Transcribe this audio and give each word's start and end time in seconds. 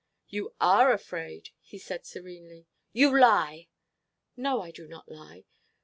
"You 0.29 0.55
are 0.59 0.91
afraid," 0.91 1.51
he 1.59 1.77
said 1.77 2.07
serenely. 2.07 2.65
"You 2.91 3.19
lie!" 3.19 3.67
"No, 4.35 4.59
I 4.63 4.71
do 4.71 4.87
not 4.87 5.07
lie. 5.11 5.45